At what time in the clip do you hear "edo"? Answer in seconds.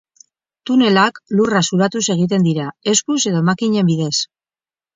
3.35-3.45